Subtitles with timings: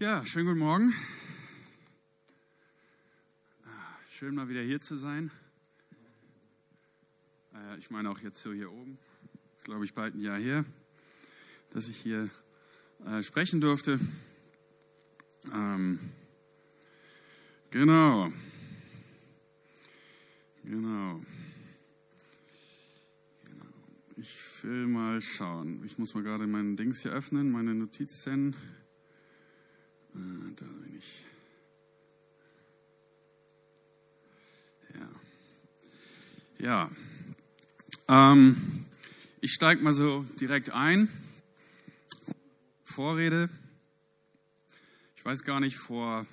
[0.00, 0.94] Ja, schönen guten Morgen.
[4.08, 5.30] Schön mal wieder hier zu sein.
[7.52, 8.96] Äh, ich meine auch jetzt so hier oben.
[9.58, 10.64] Ist, glaube ich, bald ein Jahr her,
[11.74, 12.30] dass ich hier
[13.04, 14.00] äh, sprechen durfte.
[15.52, 16.00] Ähm,
[17.70, 18.32] genau.
[20.64, 21.20] Genau.
[23.44, 23.64] Genau.
[24.16, 25.84] Ich will mal schauen.
[25.84, 28.54] Ich muss mal gerade meinen Dings hier öffnen, meine Notizen.
[30.20, 31.26] Äh, da bin ich.
[36.58, 36.90] Ja.
[38.08, 38.32] Ja.
[38.32, 38.56] Ähm,
[39.40, 41.08] ich steige mal so direkt ein.
[42.84, 43.48] Vorrede.
[45.16, 46.26] Ich weiß gar nicht, vor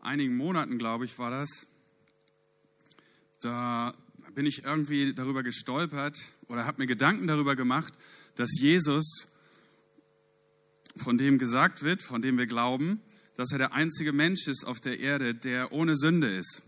[0.00, 1.66] einigen Monaten, glaube ich, war das.
[3.40, 3.92] Da
[4.34, 7.92] bin ich irgendwie darüber gestolpert oder habe mir Gedanken darüber gemacht,
[8.36, 9.38] dass Jesus,
[10.96, 13.02] von dem gesagt wird, von dem wir glauben,
[13.38, 16.62] dass er der einzige Mensch ist auf der Erde, der ohne Sünde ist.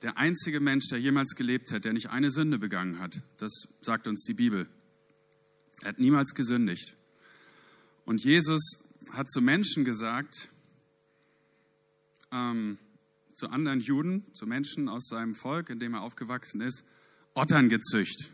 [0.00, 3.20] Der einzige Mensch, der jemals gelebt hat, der nicht eine Sünde begangen hat.
[3.36, 4.66] Das sagt uns die Bibel.
[5.82, 6.96] Er hat niemals gesündigt.
[8.06, 10.48] Und Jesus hat zu Menschen gesagt,
[12.32, 12.78] ähm,
[13.34, 16.84] zu anderen Juden, zu Menschen aus seinem Volk, in dem er aufgewachsen ist,
[17.34, 18.30] Otterngezücht.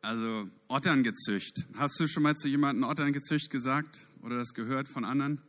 [0.00, 1.66] Also Otterngezücht.
[1.74, 4.07] Hast du schon mal zu jemandem Otterngezücht gesagt?
[4.22, 5.40] Oder das gehört von anderen?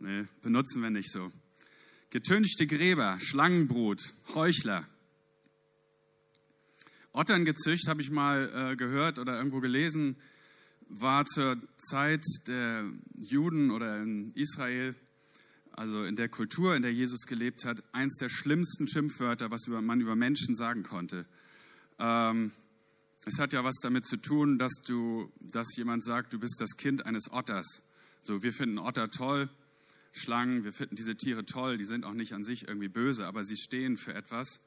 [0.00, 1.32] Nee, benutzen wir nicht so.
[2.10, 4.02] Getünchte Gräber, Schlangenbrut,
[4.34, 4.84] Heuchler.
[7.12, 10.16] Otterngezücht habe ich mal äh, gehört oder irgendwo gelesen,
[10.88, 14.94] war zur Zeit der Juden oder in Israel,
[15.72, 20.00] also in der Kultur, in der Jesus gelebt hat, eins der schlimmsten Schimpfwörter, was man
[20.00, 21.26] über Menschen sagen konnte.
[21.98, 22.52] Ähm,
[23.24, 26.76] es hat ja was damit zu tun, dass du, dass jemand sagt, du bist das
[26.76, 27.88] Kind eines Otters.
[28.22, 29.48] So, wir finden Otter toll,
[30.12, 33.44] Schlangen, wir finden diese Tiere toll, die sind auch nicht an sich irgendwie böse, aber
[33.44, 34.66] sie stehen für etwas.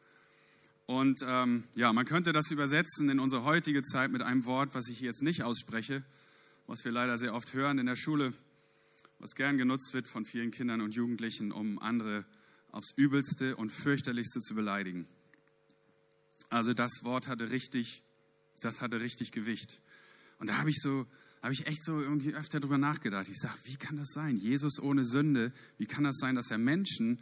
[0.86, 4.90] Und ähm, ja, man könnte das übersetzen in unsere heutige Zeit mit einem Wort, was
[4.90, 6.04] ich jetzt nicht ausspreche,
[6.68, 8.34] was wir leider sehr oft hören in der Schule,
[9.20, 12.26] was gern genutzt wird von vielen Kindern und Jugendlichen, um andere
[12.72, 15.08] aufs Übelste und fürchterlichste zu beleidigen.
[16.50, 18.04] Also das Wort hatte richtig
[18.62, 19.82] das hatte richtig Gewicht.
[20.40, 21.06] Und da habe ich so,
[21.42, 23.30] habe ich echt so irgendwie öfter drüber nachgedacht.
[23.30, 24.38] Ich sage, wie kann das sein?
[24.38, 27.20] Jesus ohne Sünde, wie kann das sein, dass er Menschen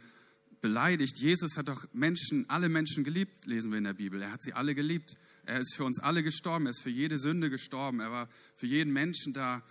[0.60, 1.18] beleidigt?
[1.18, 4.22] Jesus hat doch Menschen, alle Menschen geliebt, lesen wir in der Bibel.
[4.22, 5.14] Er hat sie alle geliebt.
[5.44, 6.66] Er ist für uns alle gestorben.
[6.66, 8.00] Er ist für jede Sünde gestorben.
[8.00, 9.62] Er war für jeden Menschen da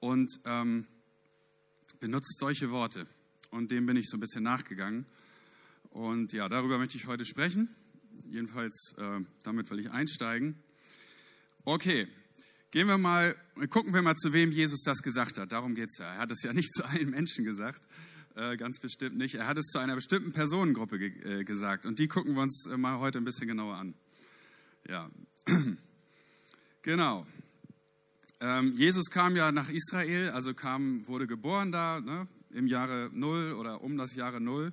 [0.00, 0.86] und ähm,
[2.00, 3.06] benutzt solche Worte.
[3.50, 5.06] Und dem bin ich so ein bisschen nachgegangen.
[5.90, 7.68] Und ja, darüber möchte ich heute sprechen.
[8.26, 10.62] Jedenfalls, äh, damit will ich einsteigen.
[11.68, 12.06] Okay,
[12.70, 13.34] gehen wir mal,
[13.70, 15.50] gucken wir mal, zu wem Jesus das gesagt hat.
[15.50, 16.12] Darum geht es ja.
[16.12, 17.88] Er hat es ja nicht zu allen Menschen gesagt,
[18.36, 19.34] äh, ganz bestimmt nicht.
[19.34, 21.84] Er hat es zu einer bestimmten Personengruppe ge äh, gesagt.
[21.84, 23.96] Und die gucken wir uns äh, mal heute ein bisschen genauer an.
[24.88, 25.10] Ja,
[26.82, 27.26] genau.
[28.38, 33.54] Ähm, Jesus kam ja nach Israel, also kam, wurde geboren da ne, im Jahre Null
[33.54, 34.72] oder um das Jahre Null.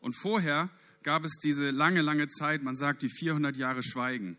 [0.00, 0.68] Und vorher
[1.04, 4.36] gab es diese lange, lange Zeit, man sagt die 400 Jahre Schweigen.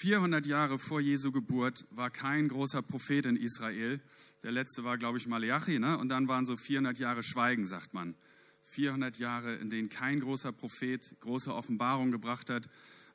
[0.00, 4.00] 400 Jahre vor Jesu Geburt war kein großer Prophet in Israel.
[4.44, 5.80] Der letzte war, glaube ich, Malachi.
[5.80, 5.98] Ne?
[5.98, 8.14] Und dann waren so 400 Jahre Schweigen, sagt man.
[8.62, 12.66] 400 Jahre, in denen kein großer Prophet große Offenbarung gebracht hat.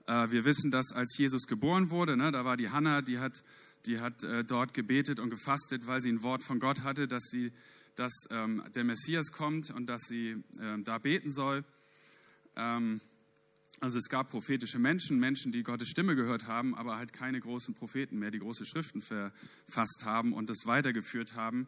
[0.07, 3.45] Äh, wir wissen, dass als Jesus geboren wurde, ne, da war die Hannah, die hat,
[3.85, 7.29] die hat äh, dort gebetet und gefastet, weil sie ein Wort von Gott hatte, dass,
[7.29, 7.53] sie,
[7.95, 11.63] dass ähm, der Messias kommt und dass sie ähm, da beten soll.
[12.57, 12.99] Ähm,
[13.83, 17.75] also es gab prophetische Menschen, Menschen, die Gottes Stimme gehört haben, aber halt keine großen
[17.75, 21.67] Propheten mehr, die große Schriften verfasst haben und das weitergeführt haben,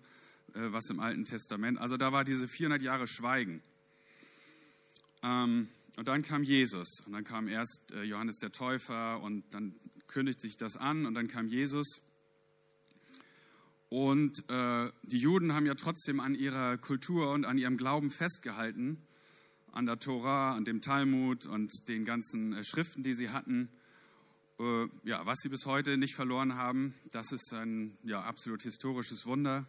[0.53, 1.77] äh, was im Alten Testament.
[1.77, 3.61] Also da war diese 400 Jahre Schweigen.
[5.23, 5.67] Ähm,
[5.97, 9.75] und dann kam Jesus und dann kam erst äh, Johannes der Täufer und dann
[10.07, 12.13] kündigt sich das an und dann kam Jesus.
[13.89, 19.04] Und äh, die Juden haben ja trotzdem an ihrer Kultur und an ihrem Glauben festgehalten
[19.75, 23.69] an der Tora, an dem Talmud und den ganzen äh, Schriften, die sie hatten.
[24.57, 29.25] Äh, ja, was sie bis heute nicht verloren haben, das ist ein ja, absolut historisches
[29.25, 29.65] Wunder.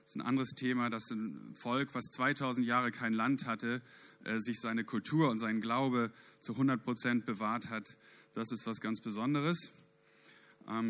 [0.00, 3.80] Das ist ein anderes Thema, dass ein Volk, was 2000 Jahre kein Land hatte,
[4.24, 7.96] äh, sich seine Kultur und seinen Glaube zu 100 Prozent bewahrt hat.
[8.34, 9.70] Das ist was ganz Besonderes.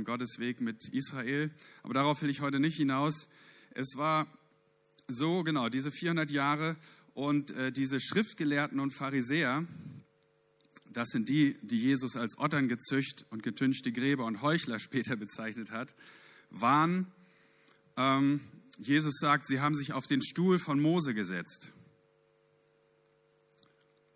[0.05, 1.51] Gottes Weg mit Israel.
[1.83, 3.29] Aber darauf will ich heute nicht hinaus.
[3.73, 4.29] Es war
[5.09, 6.77] so, genau, diese 400 Jahre
[7.15, 9.65] und äh, diese Schriftgelehrten und Pharisäer,
[10.93, 15.95] das sind die, die Jesus als Otterngezücht und getünchte Gräber und Heuchler später bezeichnet hat,
[16.51, 17.07] waren,
[17.97, 18.41] ähm,
[18.79, 21.73] Jesus sagt, sie haben sich auf den Stuhl von Mose gesetzt.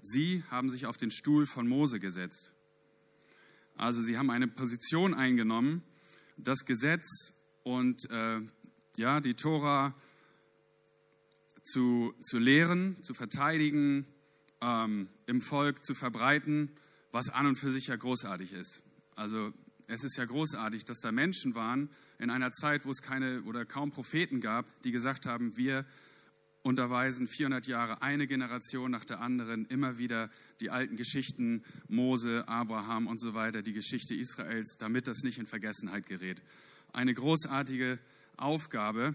[0.00, 2.52] Sie haben sich auf den Stuhl von Mose gesetzt.
[3.76, 5.82] Also sie haben eine Position eingenommen,
[6.36, 8.40] das Gesetz und äh,
[8.96, 9.94] ja, die Tora
[11.68, 14.06] zu, zu lehren, zu verteidigen,
[14.60, 16.70] ähm, im Volk zu verbreiten,
[17.12, 18.82] was an und für sich ja großartig ist.
[19.14, 19.52] Also
[19.86, 23.64] es ist ja großartig, dass da Menschen waren in einer Zeit, wo es keine oder
[23.64, 25.84] kaum Propheten gab, die gesagt haben, wir
[26.62, 30.28] unterweisen 400 Jahre eine Generation nach der anderen immer wieder
[30.60, 35.46] die alten Geschichten, Mose, Abraham und so weiter, die Geschichte Israels, damit das nicht in
[35.46, 36.42] Vergessenheit gerät.
[36.92, 37.98] Eine großartige
[38.36, 39.14] Aufgabe,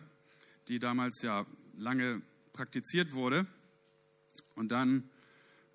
[0.67, 1.45] die damals ja
[1.77, 2.21] lange
[2.53, 3.45] praktiziert wurde.
[4.55, 5.09] Und dann,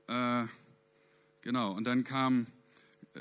[0.06, 0.44] äh,
[1.42, 2.46] genau, und dann kam,
[3.14, 3.20] äh,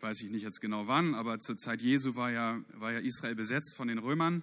[0.00, 3.34] weiß ich nicht jetzt genau wann, aber zur Zeit Jesu war ja, war ja Israel
[3.34, 4.42] besetzt von den Römern.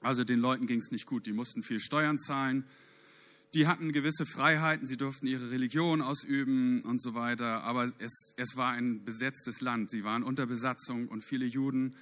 [0.00, 1.26] Also den Leuten ging es nicht gut.
[1.26, 2.66] Die mussten viel Steuern zahlen.
[3.54, 4.86] Die hatten gewisse Freiheiten.
[4.86, 7.62] Sie durften ihre Religion ausüben und so weiter.
[7.62, 9.90] Aber es, es war ein besetztes Land.
[9.90, 11.96] Sie waren unter Besatzung und viele Juden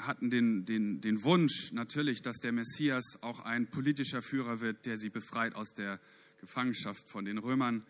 [0.00, 4.98] hatten den, den, den Wunsch natürlich, dass der Messias auch ein politischer Führer wird, der
[4.98, 6.00] sie befreit aus der
[6.40, 7.84] Gefangenschaft von den Römern.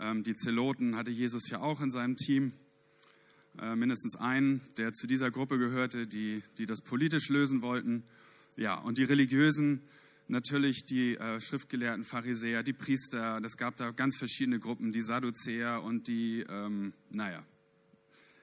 [0.00, 2.52] Ähm, die Zeloten hatte Jesus ja auch in seinem Team.
[3.60, 8.04] Äh, mindestens einen, der zu dieser Gruppe gehörte, die, die das politisch lösen wollten.
[8.56, 9.82] Ja, und die Religiösen,
[10.28, 15.82] natürlich die äh, Schriftgelehrten, Pharisäer, die Priester, das gab da ganz verschiedene Gruppen, die Sadduzäer
[15.82, 17.44] und die, ähm, naja,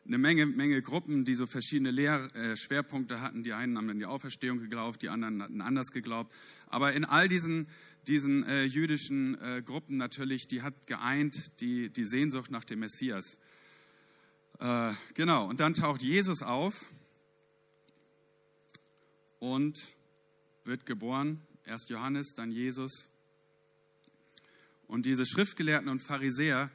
[0.10, 3.44] eine Menge, Menge Gruppen, die so verschiedene Lehrschwerpunkte äh, hatten.
[3.44, 6.34] Die einen haben an die Auferstehung geglaubt, die anderen hatten anders geglaubt.
[6.66, 7.68] Aber in all diesen,
[8.08, 13.38] diesen äh, jüdischen äh, Gruppen natürlich, die hat geeint die, die Sehnsucht nach dem Messias.
[14.58, 16.88] Äh, genau, und dann taucht Jesus auf
[19.38, 19.80] und
[20.64, 23.10] wird geboren, erst Johannes, dann Jesus.
[24.88, 26.72] Und diese Schriftgelehrten und Pharisäer,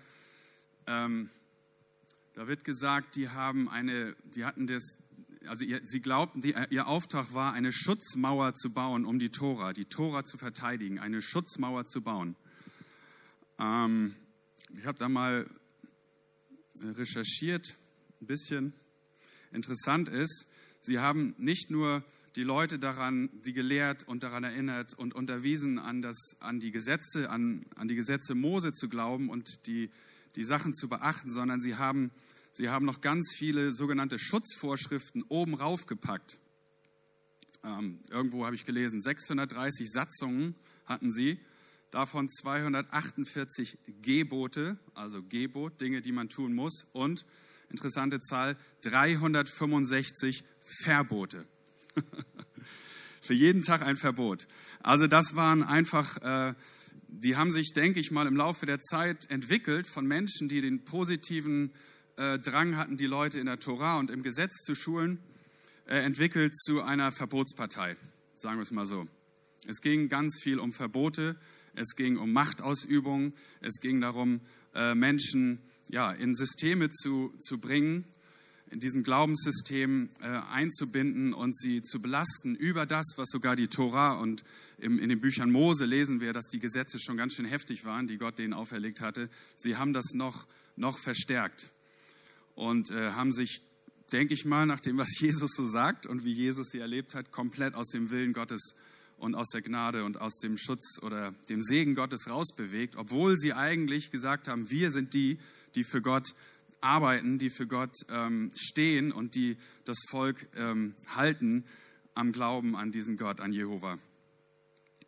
[0.87, 1.31] ähm,
[2.35, 4.99] da wird gesagt, die haben eine, die hatten das,
[5.47, 9.73] also ihr, sie glaubten, die, ihr Auftrag war, eine Schutzmauer zu bauen um die Tora,
[9.73, 12.35] die Tora zu verteidigen, eine Schutzmauer zu bauen.
[13.61, 14.17] Ähm,
[14.77, 15.49] ich habe da mal
[16.83, 17.77] recherchiert,
[18.21, 18.73] ein bisschen.
[19.53, 22.03] Interessant ist, sie haben nicht nur
[22.35, 27.31] die Leute daran, die gelehrt und daran erinnert und unterwiesen, an, das, an, die, Gesetze,
[27.31, 29.89] an, an die Gesetze Mose zu glauben und die,
[30.37, 32.11] die Sachen zu beachten, sondern sie haben,
[32.53, 36.39] sie haben noch ganz viele sogenannte Schutzvorschriften oben raufgepackt.
[37.65, 40.55] Ähm, irgendwo habe ich gelesen, 630 Satzungen
[40.85, 41.39] hatten sie,
[41.91, 47.25] davon 248 Gebote, also Gebot, Dinge, die man tun muss, und
[47.71, 51.47] interessante Zahl, 365 Verbote.
[53.21, 54.47] Für jeden Tag ein Verbot.
[54.83, 56.55] Also das waren einfach, äh,
[57.25, 60.85] die haben sich, denke ich mal, im Laufe der Zeit entwickelt von Menschen, die den
[60.85, 61.73] positiven
[62.17, 65.19] äh, Drang hatten, die Leute in der Tora und im Gesetz zu schulen,
[65.87, 67.97] äh, entwickelt zu einer Verbotspartei,
[68.37, 69.09] sagen wir es mal so.
[69.67, 71.37] Es ging ganz viel um Verbote,
[71.75, 73.33] es ging um Machtausübung,
[73.63, 74.43] es ging darum,
[74.75, 78.05] äh, Menschen ja, in Systeme zu, zu bringen,
[78.75, 84.15] in diesem Glaubenssystem äh, einzubinden und sie zu belasten über das, was sogar die Tora
[84.15, 84.43] und
[84.79, 88.19] in den Büchern Mose lesen wir, dass die Gesetze schon ganz schön heftig waren, die
[88.19, 89.31] Gott denen auferlegt hatte.
[89.57, 90.45] Sie haben das noch,
[90.75, 91.71] noch verstärkt
[92.57, 93.61] und äh, haben sich,
[94.11, 97.31] denke ich mal, nach dem, was Jesus so sagt und wie Jesus sie erlebt hat,
[97.31, 98.75] komplett aus dem Willen Gottes
[99.19, 103.53] und aus der Gnade und aus dem Schutz oder dem Segen Gottes rausbewegt, obwohl sie
[103.53, 105.39] eigentlich gesagt haben, wir sind die,
[105.77, 106.35] die für Gott
[106.85, 111.65] arbeiten, die für Gott ähm, stehen und die das Volk ähm, halten
[112.15, 113.99] am Glauben an diesen Gott, an Jehova.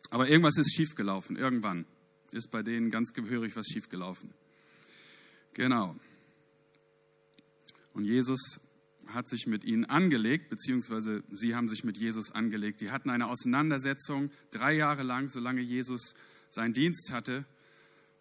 [0.09, 1.85] Aber irgendwas ist schiefgelaufen, irgendwann
[2.31, 4.33] ist bei denen ganz gehörig was schiefgelaufen.
[5.53, 5.95] Genau.
[7.93, 8.61] Und Jesus
[9.07, 12.81] hat sich mit ihnen angelegt, beziehungsweise sie haben sich mit Jesus angelegt.
[12.81, 16.15] Die hatten eine Auseinandersetzung drei Jahre lang, solange Jesus
[16.49, 17.45] seinen Dienst hatte,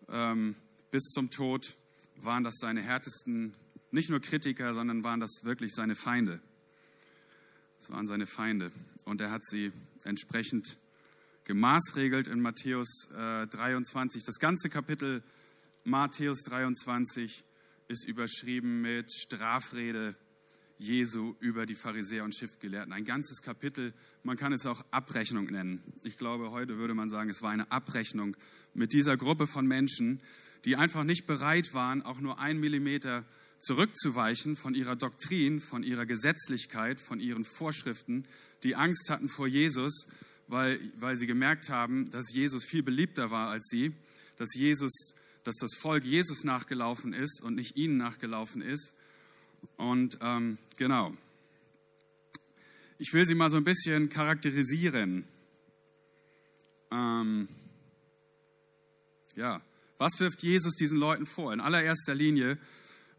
[0.09, 0.55] ähm,
[0.91, 1.77] bis zum Tod
[2.21, 3.55] waren das seine härtesten,
[3.91, 6.41] nicht nur Kritiker, sondern waren das wirklich seine Feinde.
[7.79, 8.73] Das waren seine Feinde.
[9.05, 9.73] Und er hat sie
[10.05, 10.77] entsprechend
[11.45, 14.25] gemaßregelt in Matthäus äh, 23.
[14.25, 15.23] Das ganze Kapitel
[15.85, 17.45] Matthäus 23
[17.89, 20.17] ist überschrieben mit Strafrede
[20.79, 22.93] Jesu über die Pharisäer und Schriftgelehrten.
[22.93, 25.83] Ein ganzes Kapitel, man kann es auch Abrechnung nennen.
[26.05, 28.37] Ich glaube, heute würde man sagen, es war eine Abrechnung
[28.75, 30.19] mit dieser Gruppe von Menschen,
[30.67, 33.25] die einfach nicht bereit waren, auch nur einen Millimeter
[33.61, 38.25] zurückzuweichen von ihrer Doktrin, von ihrer Gesetzlichkeit, von ihren Vorschriften,
[38.65, 40.09] die Angst hatten vor Jesus,
[40.49, 43.95] weil, weil sie gemerkt haben, dass Jesus viel beliebter war als sie,
[44.37, 48.97] dass Jesus, dass das Volk Jesus nachgelaufen ist und nicht ihnen nachgelaufen ist.
[49.77, 51.17] Und ähm, genau.
[52.99, 55.29] Ich will sie mal so ein bisschen charakterisieren.
[56.91, 57.49] Ähm,
[59.37, 59.61] ja,
[59.99, 61.53] was wirft Jesus diesen Leuten vor?
[61.53, 62.59] In allererster Linie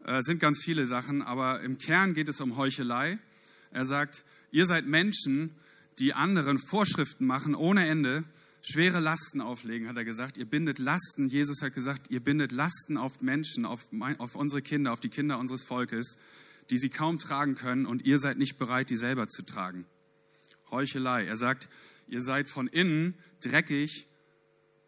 [0.04, 3.18] äh, sind ganz viele Sachen, aber im Kern geht es um Heuchelei.
[3.72, 5.54] Er sagt, ihr seid Menschen,
[5.98, 8.24] die anderen Vorschriften machen ohne Ende,
[8.62, 10.36] schwere Lasten auflegen, hat er gesagt.
[10.36, 11.28] Ihr bindet Lasten.
[11.28, 15.38] Jesus hat gesagt, ihr bindet Lasten auf Menschen, auf, auf unsere Kinder, auf die Kinder
[15.38, 16.18] unseres Volkes,
[16.70, 19.86] die sie kaum tragen können und ihr seid nicht bereit, die selber zu tragen.
[20.70, 21.24] Heuchelei.
[21.24, 21.68] Er sagt,
[22.08, 24.06] ihr seid von innen dreckig,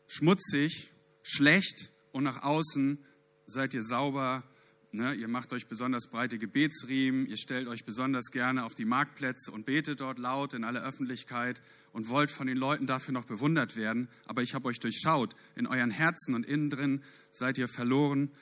[0.06, 0.90] schmutzig,
[1.22, 3.04] schlecht und nach außen
[3.46, 4.44] seid ihr sauber,
[4.92, 9.52] Ne, ihr macht euch besonders breite Gebetsriemen, ihr stellt euch besonders gerne auf die Marktplätze
[9.52, 11.62] und betet dort laut in aller Öffentlichkeit
[11.92, 14.08] und wollt von den Leuten dafür noch bewundert werden.
[14.26, 15.36] Aber ich habe euch durchschaut.
[15.54, 18.32] In euren Herzen und innen drin seid ihr verloren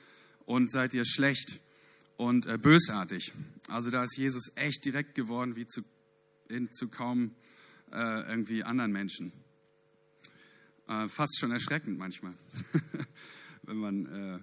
[0.45, 1.59] und seid ihr schlecht
[2.17, 3.31] und äh, bösartig.
[3.67, 5.83] Also da ist Jesus echt direkt geworden, wie zu,
[6.47, 7.35] in, zu kaum
[7.91, 9.33] äh, irgendwie anderen Menschen.
[10.89, 12.33] Äh, fast schon erschreckend manchmal,
[13.61, 14.39] wenn man äh,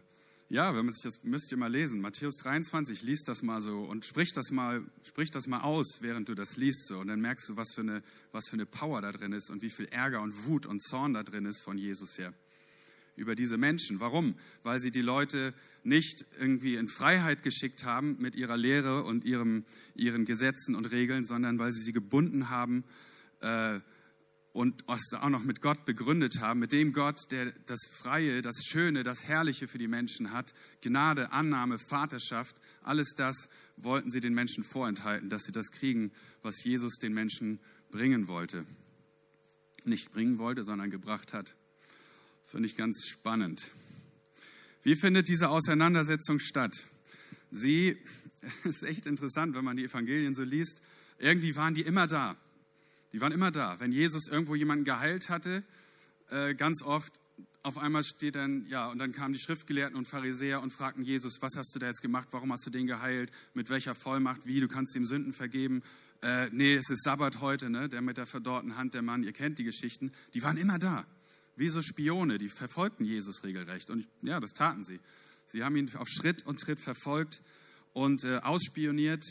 [0.49, 2.01] ja, wenn man sich das müsst ihr mal lesen.
[2.01, 6.29] Matthäus 23, liest das mal so und sprich das mal, sprich das mal aus, während
[6.29, 7.01] du das liest so.
[7.01, 8.01] Und dann merkst du, was für, eine,
[8.31, 11.15] was für eine Power da drin ist und wie viel Ärger und Wut und Zorn
[11.15, 12.33] da drin ist von Jesus her.
[13.17, 13.99] Über diese Menschen.
[13.99, 14.37] Warum?
[14.63, 19.65] Weil sie die Leute nicht irgendwie in Freiheit geschickt haben mit ihrer Lehre und ihrem,
[19.97, 22.85] ihren Gesetzen und Regeln, sondern weil sie sie gebunden haben
[23.41, 23.81] äh,
[24.57, 29.03] und auch noch mit Gott begründet haben, mit dem Gott, der das Freie, das Schöne,
[29.03, 34.65] das Herrliche für die Menschen hat, Gnade, Annahme, Vaterschaft, alles das wollten sie den Menschen
[34.65, 36.11] vorenthalten, dass sie das kriegen,
[36.41, 37.61] was Jesus den Menschen
[37.91, 38.65] bringen wollte.
[39.85, 41.55] Nicht bringen wollte, sondern gebracht hat.
[42.47, 43.71] Finde ich ganz spannend.
[44.83, 46.73] Wie findet diese Auseinandersetzung statt?
[47.51, 47.99] Sie,
[48.65, 50.81] ist echt interessant, wenn man die Evangelien so liest,
[51.19, 52.37] irgendwie waren die immer da.
[53.13, 53.79] Die waren immer da.
[53.81, 55.63] Wenn Jesus irgendwo jemanden geheilt hatte,
[56.31, 57.21] äh, ganz oft,
[57.63, 61.39] auf einmal steht dann, ja, und dann kamen die Schriftgelehrten und Pharisäer und fragten Jesus,
[61.41, 62.29] was hast du da jetzt gemacht?
[62.31, 63.33] Warum hast du den geheilt?
[63.55, 64.47] Mit welcher Vollmacht?
[64.47, 64.61] Wie?
[64.61, 65.83] Du kannst ihm Sünden vergeben?
[66.23, 67.89] Äh, nee, es ist Sabbat heute, ne?
[67.89, 70.13] Der mit der verdorrten Hand, der Mann, ihr kennt die Geschichten.
[70.35, 71.05] Die waren immer da.
[71.57, 73.91] Wie so Spione, die verfolgten Jesus regelrecht.
[73.91, 75.01] Und ja, das taten sie.
[75.47, 77.41] Sie haben ihn auf Schritt und Tritt verfolgt
[77.95, 79.25] und äh, ausspioniert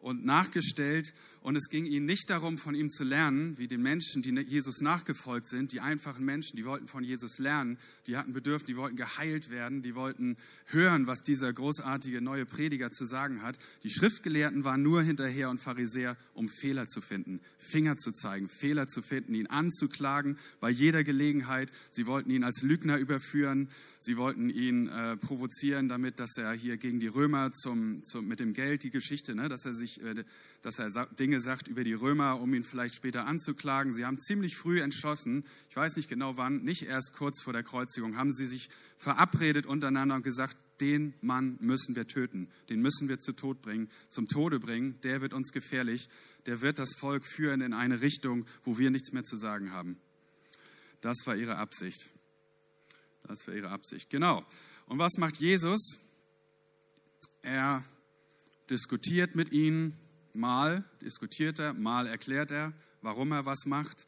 [0.00, 1.12] und nachgestellt.
[1.42, 4.82] Und es ging ihnen nicht darum, von ihm zu lernen, wie den Menschen, die Jesus
[4.82, 8.96] nachgefolgt sind, die einfachen Menschen, die wollten von Jesus lernen, die hatten Bedürfnis, die wollten
[8.96, 13.56] geheilt werden, die wollten hören, was dieser großartige neue Prediger zu sagen hat.
[13.84, 18.86] Die Schriftgelehrten waren nur hinterher und Pharisäer, um Fehler zu finden, Finger zu zeigen, Fehler
[18.86, 21.70] zu finden, ihn anzuklagen bei jeder Gelegenheit.
[21.90, 26.76] Sie wollten ihn als Lügner überführen, sie wollten ihn äh, provozieren damit, dass er hier
[26.76, 30.24] gegen die Römer zum, zum, mit dem Geld, die Geschichte, ne, dass er sich, äh,
[30.62, 33.92] dass er Dinge Dinge sagt über die Römer, um ihn vielleicht später anzuklagen.
[33.92, 37.62] Sie haben ziemlich früh entschlossen, ich weiß nicht genau wann, nicht erst kurz vor der
[37.62, 43.08] Kreuzigung, haben sie sich verabredet untereinander und gesagt, den Mann müssen wir töten, den müssen
[43.08, 46.08] wir zu Tod bringen, zum Tode bringen, der wird uns gefährlich,
[46.46, 50.00] der wird das Volk führen in eine Richtung, wo wir nichts mehr zu sagen haben.
[51.00, 52.06] Das war ihre Absicht.
[53.22, 54.10] Das war ihre Absicht.
[54.10, 54.44] Genau.
[54.86, 56.08] Und was macht Jesus?
[57.42, 57.84] Er
[58.70, 59.96] diskutiert mit ihnen,
[60.32, 62.72] Mal diskutiert er, mal erklärt er,
[63.02, 64.06] warum er was macht.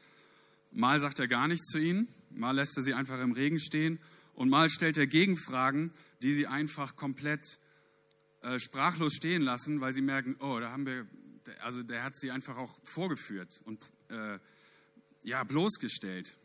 [0.70, 3.98] Mal sagt er gar nichts zu ihnen, mal lässt er sie einfach im Regen stehen
[4.34, 5.90] und mal stellt er Gegenfragen,
[6.22, 7.58] die sie einfach komplett
[8.42, 11.06] äh, sprachlos stehen lassen, weil sie merken, oh, da haben wir,
[11.60, 14.38] also der hat sie einfach auch vorgeführt und äh,
[15.24, 16.36] ja, bloßgestellt.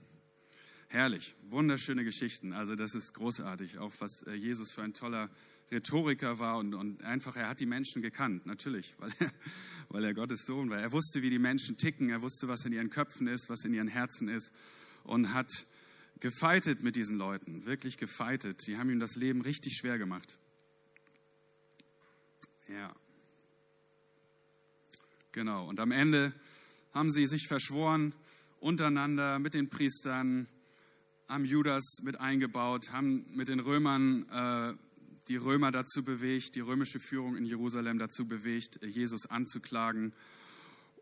[0.90, 2.54] Herrlich, wunderschöne Geschichten.
[2.54, 5.30] Also das ist großartig, auch was äh, Jesus für ein toller
[5.72, 9.32] Rhetoriker war und, und einfach, er hat die Menschen gekannt, natürlich, weil er,
[9.90, 10.80] weil er Gottes Sohn war.
[10.80, 13.74] Er wusste, wie die Menschen ticken, er wusste, was in ihren Köpfen ist, was in
[13.74, 14.54] ihren Herzen ist
[15.04, 15.52] und hat
[16.20, 18.62] gefeitet mit diesen Leuten, wirklich gefeitet.
[18.62, 20.38] Sie haben ihm das Leben richtig schwer gemacht.
[22.68, 22.94] Ja.
[25.32, 25.68] Genau.
[25.68, 26.34] Und am Ende
[26.94, 28.14] haben sie sich verschworen
[28.60, 30.48] untereinander mit den Priestern,
[31.28, 34.87] haben Judas mit eingebaut, haben mit den Römern äh,
[35.27, 40.13] die Römer dazu bewegt, die römische Führung in Jerusalem dazu bewegt, Jesus anzuklagen.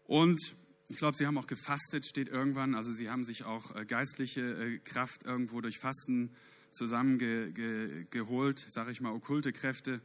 [0.05, 0.39] Und
[0.87, 2.75] ich glaube, sie haben auch gefastet, steht irgendwann.
[2.75, 6.35] Also sie haben sich auch äh, geistliche äh, Kraft irgendwo durch Fasten
[6.71, 10.01] zusammengeholt, sage ich mal, okkulte Kräfte.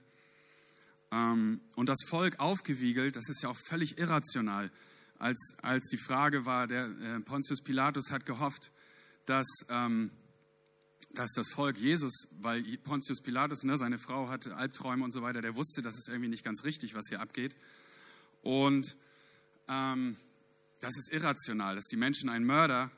[1.11, 4.71] Ähm, und das Volk aufgewiegelt, das ist ja auch völlig irrational.
[5.19, 8.73] als, als die Frage war, der äh, Pontius Pilatus hat gehofft,
[9.27, 10.11] dass, ähm,
[11.15, 15.43] dass das Volk Jesus, weil Pontius Pilatus, ne, seine Frau hatte Albträume und so weiter,
[15.43, 17.57] der wusste, das ist irgendwie nicht ganz richtig, was hier abgeht.
[18.43, 18.97] Und
[19.69, 20.17] ähm,
[20.81, 22.91] das ist irrational, dass die Menschen einen Mörder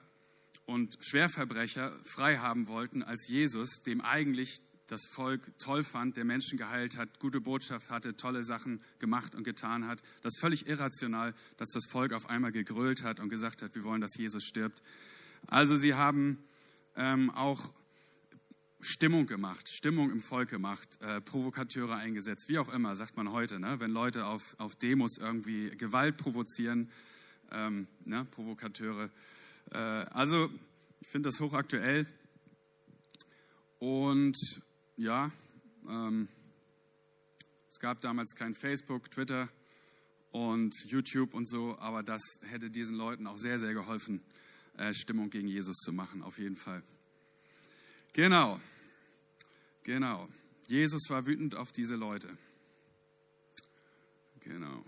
[0.66, 6.58] und Schwerverbrecher frei haben wollten als Jesus, dem eigentlich das Volk toll fand, der Menschen
[6.58, 10.02] geheilt hat, gute Botschaft hatte, tolle Sachen gemacht und getan hat.
[10.22, 13.84] Das ist völlig irrational, dass das Volk auf einmal gegrölt hat und gesagt hat, wir
[13.84, 14.82] wollen, dass Jesus stirbt.
[15.46, 16.38] Also sie haben
[16.94, 17.72] ähm, auch
[18.84, 23.60] Stimmung gemacht, Stimmung im Volk gemacht, äh, Provokateure eingesetzt, wie auch immer, sagt man heute,
[23.60, 23.78] ne?
[23.78, 26.90] wenn Leute auf, auf Demos irgendwie Gewalt provozieren,
[27.52, 28.26] ähm, ne?
[28.32, 29.08] Provokateure.
[29.70, 30.50] Äh, also
[31.00, 32.06] ich finde das hochaktuell.
[33.78, 34.36] Und
[34.96, 35.30] ja,
[35.88, 36.28] ähm,
[37.70, 39.48] es gab damals kein Facebook, Twitter
[40.32, 44.22] und YouTube und so, aber das hätte diesen Leuten auch sehr, sehr geholfen,
[44.76, 46.82] äh, Stimmung gegen Jesus zu machen, auf jeden Fall.
[48.12, 48.60] Genau,
[49.82, 50.28] genau.
[50.68, 52.28] Jesus war wütend auf diese Leute.
[54.40, 54.84] Genau.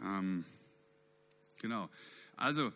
[0.00, 0.44] Ähm,
[1.60, 1.88] genau.
[2.36, 2.72] Also,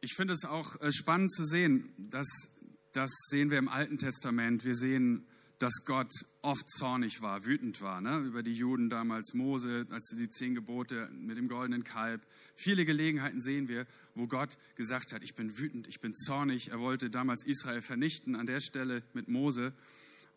[0.00, 2.58] ich finde es auch äh, spannend zu sehen, dass
[2.92, 4.64] das sehen wir im Alten Testament.
[4.64, 5.27] Wir sehen,
[5.58, 6.12] dass Gott
[6.42, 8.18] oft zornig war, wütend war, ne?
[8.18, 12.24] über die Juden damals, Mose, als die zehn Gebote mit dem goldenen Kalb.
[12.54, 16.70] Viele Gelegenheiten sehen wir, wo Gott gesagt hat, ich bin wütend, ich bin zornig.
[16.70, 19.72] Er wollte damals Israel vernichten, an der Stelle mit Mose.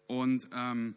[0.07, 0.95] Und ähm,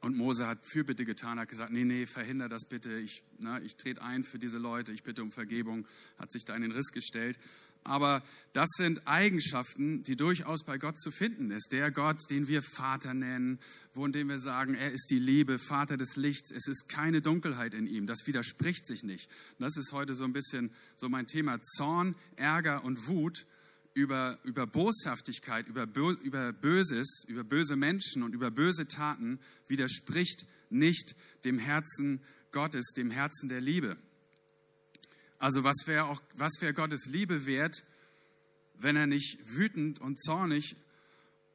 [0.00, 3.76] und Mose hat Fürbitte getan, hat gesagt, nee, nee, verhinder das bitte, ich, na, ich
[3.76, 5.86] trete ein für diese Leute, ich bitte um Vergebung,
[6.18, 7.36] hat sich da in den Riss gestellt.
[7.88, 11.72] Aber das sind Eigenschaften, die durchaus bei Gott zu finden ist.
[11.72, 13.58] Der Gott, den wir Vater nennen,
[13.94, 16.52] wo in dem wir sagen, er ist die Liebe, Vater des Lichts.
[16.52, 18.06] Es ist keine Dunkelheit in ihm.
[18.06, 19.30] Das widerspricht sich nicht.
[19.58, 21.60] das ist heute so ein bisschen so mein Thema.
[21.62, 23.46] Zorn, Ärger und Wut
[23.94, 25.88] über, über Boshaftigkeit, über,
[26.22, 32.20] über Böses, über böse Menschen und über böse Taten widerspricht nicht dem Herzen
[32.52, 33.96] Gottes, dem Herzen der Liebe.
[35.38, 37.84] Also was wäre auch, was wäre Gottes Liebe wert,
[38.74, 40.76] wenn er nicht wütend und zornig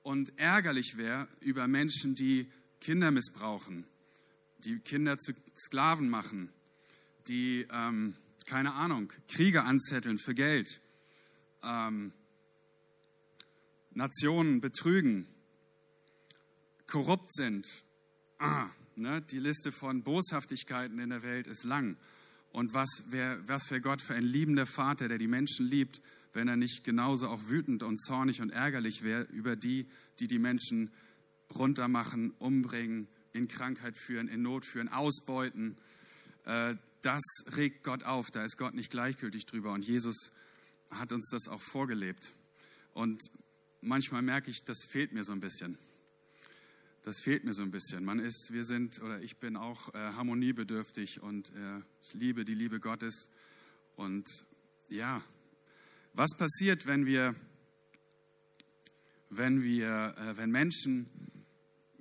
[0.02, 3.86] und ärgerlich wäre über Menschen, die Kinder missbrauchen,
[4.60, 6.52] die Kinder zu Sklaven machen,
[7.28, 8.16] die, ähm,
[8.46, 10.82] keine Ahnung, Kriege anzetteln für Geld,
[11.64, 12.14] ähm,
[13.92, 15.28] Nationen betrügen,
[16.88, 17.68] korrupt sind.
[18.40, 21.98] Ah, ne, die Liste von Boshaftigkeiten in der Welt ist lang.
[22.54, 26.02] Und was wäre was wär Gott für ein liebender Vater, der die Menschen liebt,
[26.34, 29.88] wenn er nicht genauso auch wütend und zornig und ärgerlich wäre über die,
[30.20, 30.92] die die Menschen
[31.56, 35.78] runtermachen, umbringen, in Krankheit führen, in Not führen, ausbeuten.
[36.46, 37.24] Äh, das
[37.58, 39.74] regt Gott auf, da ist Gott nicht gleichgültig drüber.
[39.74, 40.34] Und Jesus
[40.92, 42.34] hat uns das auch vorgelebt.
[42.94, 43.20] Und
[43.82, 45.78] manchmal merke ich, das fehlt mir so ein bisschen.
[47.04, 48.06] Das fehlt mir so ein bisschen.
[48.06, 52.56] Man ist, wir sind oder ich bin auch äh, harmoniebedürftig und äh, ich liebe die
[52.56, 53.30] Liebe Gottes.
[53.98, 54.26] Und
[54.88, 55.22] ja,
[56.14, 57.36] was passiert, wenn wir,
[59.30, 61.10] wenn wir, äh, wenn Menschen,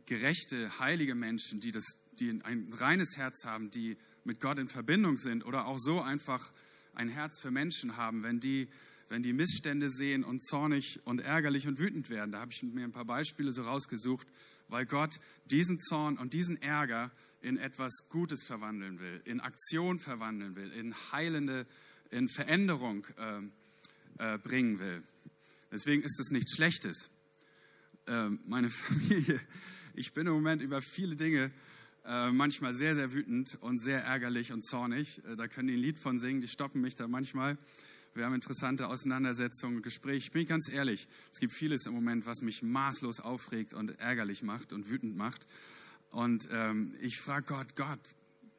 [0.06, 1.84] gerechte, heilige Menschen, die das,
[2.20, 6.52] die ein reines Herz haben, die mit Gott in Verbindung sind oder auch so einfach
[6.94, 8.68] ein Herz für Menschen haben, wenn die
[9.08, 12.32] wenn die Missstände sehen und zornig und ärgerlich und wütend werden.
[12.32, 14.26] Da habe ich mir ein paar Beispiele so rausgesucht,
[14.68, 20.54] weil Gott diesen Zorn und diesen Ärger in etwas Gutes verwandeln will, in Aktion verwandeln
[20.56, 21.66] will, in heilende,
[22.10, 23.06] in Veränderung
[24.18, 25.02] äh, äh, bringen will.
[25.70, 27.10] Deswegen ist es nichts Schlechtes.
[28.06, 29.40] Äh, meine Familie,
[29.94, 31.50] ich bin im Moment über viele Dinge
[32.04, 35.24] äh, manchmal sehr, sehr wütend und sehr ärgerlich und zornig.
[35.24, 37.56] Äh, da können die ein Lied von singen, die stoppen mich da manchmal.
[38.14, 40.18] Wir haben interessante Auseinandersetzungen Gespräche.
[40.18, 44.42] Ich bin ganz ehrlich, es gibt vieles im Moment, was mich maßlos aufregt und ärgerlich
[44.42, 45.46] macht und wütend macht.
[46.10, 48.00] Und ähm, ich frage Gott, Gott,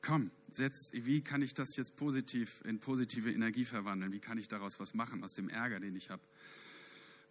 [0.02, 4.12] komm, setz, wie kann ich das jetzt positiv in positive Energie verwandeln?
[4.12, 6.24] Wie kann ich daraus was machen aus dem Ärger, den ich habe?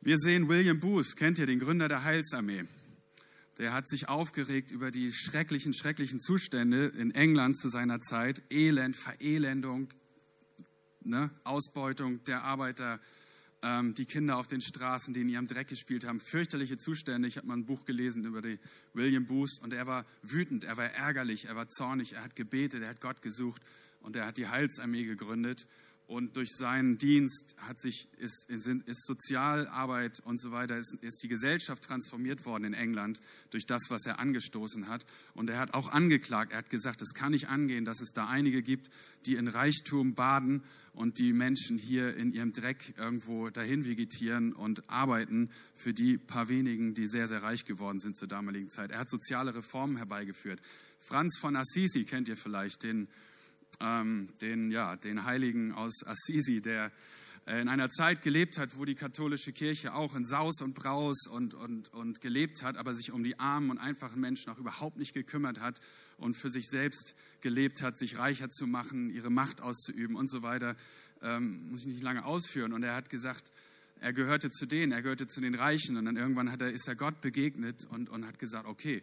[0.00, 2.64] Wir sehen William Booth, kennt ihr den Gründer der Heilsarmee?
[3.58, 8.42] Der hat sich aufgeregt über die schrecklichen, schrecklichen Zustände in England zu seiner Zeit.
[8.50, 9.88] Elend, Verelendung,
[11.04, 11.30] ne?
[11.44, 13.00] Ausbeutung der Arbeiter,
[13.62, 17.28] ähm, die Kinder auf den Straßen, die in ihrem Dreck gespielt haben, fürchterliche Zustände.
[17.28, 18.58] Ich habe mal ein Buch gelesen über die
[18.92, 22.82] William Booth und er war wütend, er war ärgerlich, er war zornig, er hat gebetet,
[22.82, 23.62] er hat Gott gesucht
[24.00, 25.66] und er hat die Heilsarmee gegründet
[26.06, 31.28] und durch seinen Dienst hat sich, ist, ist Sozialarbeit und so weiter, ist, ist die
[31.28, 35.06] Gesellschaft transformiert worden in England durch das, was er angestoßen hat.
[35.34, 38.28] Und er hat auch angeklagt, er hat gesagt, es kann nicht angehen, dass es da
[38.28, 38.90] einige gibt,
[39.26, 40.62] die in Reichtum baden
[40.92, 46.48] und die Menschen hier in ihrem Dreck irgendwo dahin vegetieren und arbeiten für die paar
[46.48, 48.90] wenigen, die sehr, sehr reich geworden sind zur damaligen Zeit.
[48.90, 50.60] Er hat soziale Reformen herbeigeführt.
[50.98, 53.08] Franz von Assisi kennt ihr vielleicht, den
[53.82, 56.92] ähm, den, ja, den Heiligen aus Assisi, der
[57.46, 61.26] äh, in einer Zeit gelebt hat, wo die katholische Kirche auch in Saus und Braus
[61.26, 64.96] und, und, und gelebt hat, aber sich um die armen und einfachen Menschen auch überhaupt
[64.96, 65.80] nicht gekümmert hat
[66.18, 70.42] und für sich selbst gelebt hat, sich reicher zu machen, ihre Macht auszuüben und so
[70.42, 70.76] weiter,
[71.22, 72.72] ähm, muss ich nicht lange ausführen.
[72.72, 73.50] Und er hat gesagt,
[74.00, 76.88] er gehörte zu denen, er gehörte zu den Reichen und dann irgendwann hat er, ist
[76.88, 79.02] er Gott begegnet und, und hat gesagt, okay,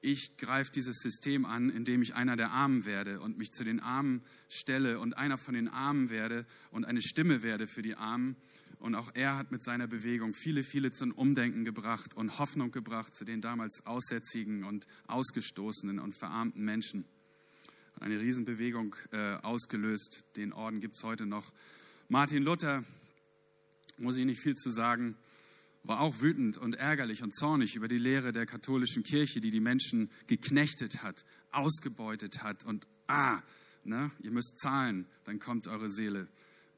[0.00, 3.80] ich greife dieses System an, indem ich einer der Armen werde und mich zu den
[3.80, 8.36] Armen stelle und einer von den Armen werde und eine Stimme werde für die Armen.
[8.78, 13.12] Und auch er hat mit seiner Bewegung viele, viele zum Umdenken gebracht und Hoffnung gebracht
[13.12, 17.04] zu den damals aussätzigen und ausgestoßenen und verarmten Menschen.
[17.98, 20.24] Eine Riesenbewegung äh, ausgelöst.
[20.36, 21.52] Den Orden gibt es heute noch.
[22.08, 22.84] Martin Luther,
[23.96, 25.16] muss ich nicht viel zu sagen,
[25.82, 29.60] war auch wütend und ärgerlich und zornig über die Lehre der katholischen Kirche, die die
[29.60, 33.40] Menschen geknechtet hat, ausgebeutet hat und ah,
[33.84, 36.28] ne, ihr müsst zahlen, dann kommt eure Seele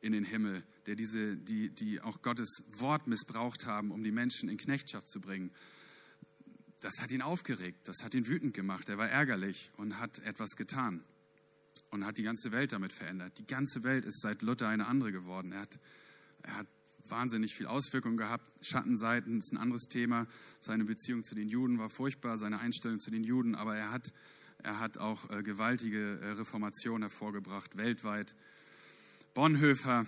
[0.00, 4.48] in den Himmel, der diese, die, die auch Gottes Wort missbraucht haben, um die Menschen
[4.48, 5.50] in Knechtschaft zu bringen.
[6.80, 10.56] Das hat ihn aufgeregt, das hat ihn wütend gemacht, er war ärgerlich und hat etwas
[10.56, 11.04] getan
[11.90, 13.38] und hat die ganze Welt damit verändert.
[13.38, 15.52] Die ganze Welt ist seit Luther eine andere geworden.
[15.52, 15.78] Er hat,
[16.42, 16.66] er hat
[17.08, 18.44] wahnsinnig viel Auswirkung gehabt.
[18.64, 20.26] Schattenseiten ist ein anderes Thema.
[20.60, 24.12] Seine Beziehung zu den Juden war furchtbar, seine Einstellung zu den Juden, aber er hat,
[24.62, 28.34] er hat auch äh, gewaltige äh, Reformation hervorgebracht, weltweit.
[29.32, 30.06] Bonhoeffer,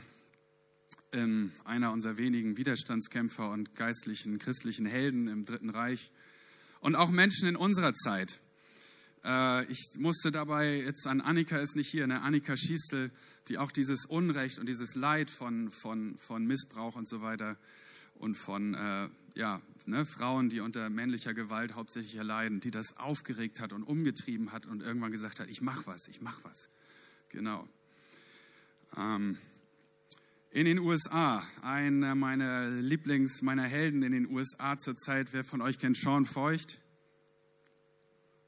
[1.12, 6.10] ähm, einer unserer wenigen Widerstandskämpfer und geistlichen, christlichen Helden im Dritten Reich.
[6.80, 8.41] Und auch Menschen in unserer Zeit.
[9.24, 12.22] Äh, ich musste dabei jetzt an Annika ist nicht hier, ne?
[12.22, 13.10] Annika Schiestel,
[13.48, 17.56] die auch dieses Unrecht und dieses Leid von, von, von Missbrauch und so weiter
[18.14, 23.60] und von äh, ja, ne, Frauen, die unter männlicher Gewalt hauptsächlich erleiden, die das aufgeregt
[23.60, 26.68] hat und umgetrieben hat und irgendwann gesagt hat, ich mach was, ich mach was.
[27.30, 27.66] Genau.
[28.96, 29.38] Ähm,
[30.50, 35.78] in den USA, einer meiner Lieblings, meiner Helden in den USA zurzeit, wer von euch
[35.78, 36.81] kennt Sean Feucht?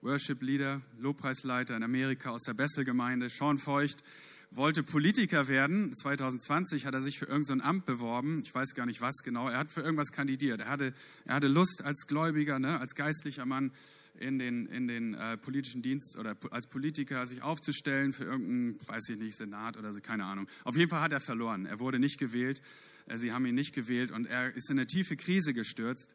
[0.04, 3.30] Worship Leader, Lobpreisleiter in Amerika aus der Bessel-Gemeinde.
[3.30, 4.04] Sean Feucht
[4.50, 5.96] wollte Politiker werden.
[5.96, 8.42] 2020 hat er sich für irgendein Amt beworben.
[8.44, 9.48] Ich weiß gar nicht was genau.
[9.48, 10.60] Er hat für irgendwas kandidiert.
[10.60, 10.92] Er hatte,
[11.24, 13.72] er hatte Lust als Gläubiger, ne, als geistlicher Mann
[14.20, 19.08] in den, in den äh, politischen Dienst oder als Politiker sich aufzustellen für irgendeinen, weiß
[19.08, 20.48] ich nicht, Senat oder so, keine Ahnung.
[20.64, 21.64] Auf jeden Fall hat er verloren.
[21.64, 22.60] Er wurde nicht gewählt.
[23.06, 26.14] Äh, sie haben ihn nicht gewählt und er ist in eine tiefe Krise gestürzt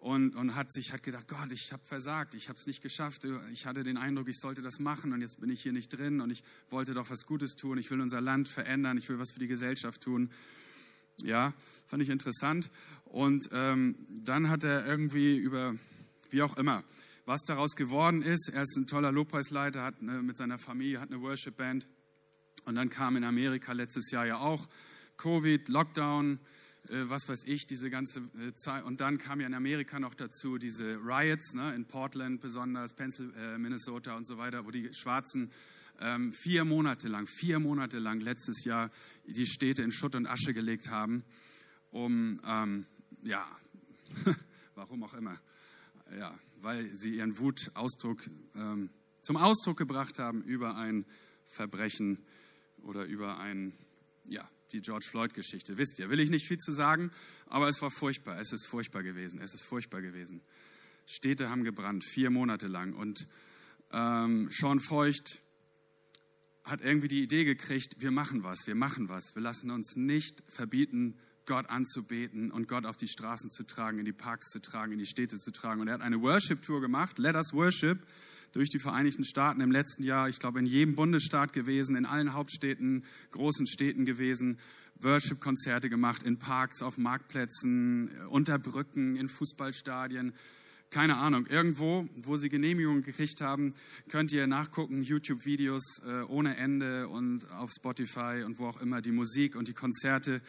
[0.00, 3.26] und, und hat sich hat gedacht, Gott, ich habe versagt, ich habe es nicht geschafft,
[3.52, 6.22] ich hatte den Eindruck, ich sollte das machen und jetzt bin ich hier nicht drin
[6.22, 9.32] und ich wollte doch was Gutes tun, ich will unser Land verändern, ich will was
[9.32, 10.30] für die Gesellschaft tun.
[11.22, 11.52] Ja,
[11.86, 12.70] fand ich interessant.
[13.04, 15.74] Und ähm, dann hat er irgendwie über,
[16.30, 16.82] wie auch immer,
[17.26, 18.48] was daraus geworden ist.
[18.54, 21.86] Er ist ein toller Lobpreisleiter, hat eine, mit seiner Familie, hat eine Worship-Band.
[22.64, 24.66] Und dann kam in Amerika letztes Jahr ja auch
[25.18, 26.40] Covid, Lockdown,
[26.88, 28.84] was weiß ich, diese ganze äh, Zeit.
[28.84, 33.54] Und dann kam ja in Amerika noch dazu diese Riots, ne, in Portland besonders, Pennsylvania,
[33.54, 35.50] äh, Minnesota und so weiter, wo die Schwarzen
[36.00, 38.90] ähm, vier Monate lang, vier Monate lang letztes Jahr
[39.26, 41.22] die Städte in Schutt und Asche gelegt haben,
[41.90, 42.86] um, ähm,
[43.22, 43.46] ja,
[44.74, 45.38] warum auch immer,
[46.18, 48.22] ja, weil sie ihren Wutausdruck
[48.54, 48.90] ähm,
[49.22, 51.04] zum Ausdruck gebracht haben über ein
[51.44, 52.24] Verbrechen
[52.78, 53.74] oder über ein,
[54.28, 55.78] ja, die George Floyd-Geschichte.
[55.78, 57.10] Wisst ihr, will ich nicht viel zu sagen,
[57.46, 58.38] aber es war furchtbar.
[58.40, 59.40] Es ist furchtbar gewesen.
[59.40, 60.40] Es ist furchtbar gewesen.
[61.06, 62.94] Städte haben gebrannt, vier Monate lang.
[62.94, 63.26] Und
[63.92, 65.40] ähm, Sean Feucht
[66.64, 69.34] hat irgendwie die Idee gekriegt, wir machen was, wir machen was.
[69.34, 74.04] Wir lassen uns nicht verbieten, Gott anzubeten und Gott auf die Straßen zu tragen, in
[74.04, 75.80] die Parks zu tragen, in die Städte zu tragen.
[75.80, 77.98] Und er hat eine Worship-Tour gemacht, Let Us Worship,
[78.52, 82.32] durch die Vereinigten Staaten im letzten Jahr, ich glaube in jedem Bundesstaat gewesen, in allen
[82.32, 84.58] Hauptstädten, großen Städten gewesen,
[85.00, 90.34] Worship-Konzerte gemacht, in Parks, auf Marktplätzen, unter Brücken, in Fußballstadien.
[90.90, 93.74] Keine Ahnung, irgendwo, wo sie Genehmigungen gekriegt haben,
[94.08, 99.12] könnt ihr nachgucken, YouTube-Videos äh, ohne Ende und auf Spotify und wo auch immer die
[99.12, 100.42] Musik und die Konzerte.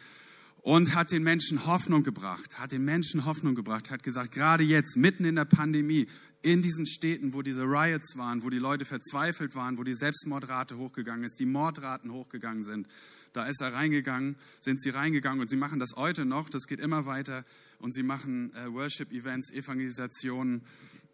[0.62, 4.96] Und hat den Menschen Hoffnung gebracht, hat den Menschen Hoffnung gebracht, hat gesagt, gerade jetzt,
[4.96, 6.06] mitten in der Pandemie,
[6.40, 10.78] in diesen Städten, wo diese Riots waren, wo die Leute verzweifelt waren, wo die Selbstmordrate
[10.78, 12.86] hochgegangen ist, die Mordraten hochgegangen sind,
[13.32, 16.80] da ist er reingegangen, sind sie reingegangen und sie machen das heute noch, das geht
[16.80, 17.44] immer weiter
[17.78, 20.62] und sie machen äh, Worship-Events, Evangelisationen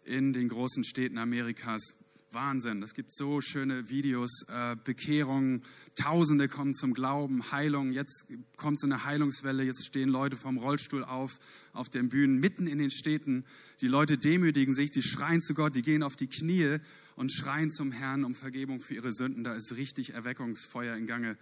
[0.03, 2.03] in den großen Städten Amerikas.
[2.31, 2.83] Wahnsinn.
[2.83, 5.63] Es gibt so schöne Videos, äh, Bekehrungen,
[5.95, 7.91] Tausende kommen zum Glauben, Heilung.
[7.91, 11.39] Jetzt kommt so eine Heilungswelle, jetzt stehen Leute vom Rollstuhl auf,
[11.73, 13.45] auf den Bühnen, mitten in den Städten.
[13.81, 16.77] Die Leute demütigen sich, die schreien zu Gott, die gehen auf die Knie
[17.15, 19.43] und schreien zum Herrn um Vergebung für ihre Sünden.
[19.43, 21.37] Da ist richtig Erweckungsfeuer in Gange.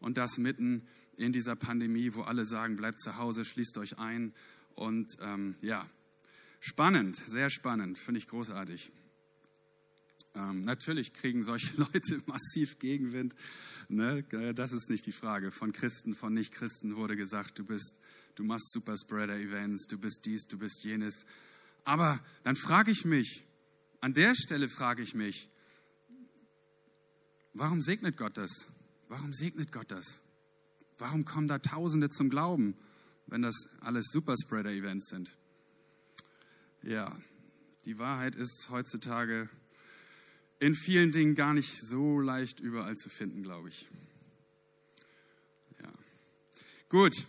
[0.00, 0.82] Und das mitten
[1.16, 4.32] in dieser Pandemie, wo alle sagen, bleibt zu Hause, schließt euch ein.
[4.74, 5.86] Und ähm, ja,
[6.58, 8.90] spannend, sehr spannend, finde ich großartig.
[10.34, 13.34] Ähm, natürlich kriegen solche Leute massiv Gegenwind.
[13.88, 14.22] Ne?
[14.54, 15.50] Das ist nicht die Frage.
[15.50, 18.00] Von Christen, von Nicht-Christen wurde gesagt, du bist,
[18.34, 21.26] du machst Superspreader-Events, du bist dies, du bist jenes.
[21.84, 23.46] Aber dann frage ich mich,
[24.00, 25.48] an der Stelle frage ich mich,
[27.52, 28.72] warum segnet Gott das?
[29.08, 30.22] Warum segnet Gott das?
[30.98, 32.76] Warum kommen da Tausende zum Glauben,
[33.26, 35.36] wenn das alles Superspreader-Events sind?
[36.82, 37.14] Ja,
[37.84, 39.48] die Wahrheit ist heutzutage
[40.62, 43.84] in vielen Dingen gar nicht so leicht überall zu finden, glaube ich.
[45.82, 45.92] Ja.
[46.88, 47.26] Gut.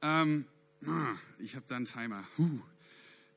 [0.00, 0.46] Ähm,
[0.86, 2.24] ah, ich habe da einen Timer.
[2.38, 2.60] Huh.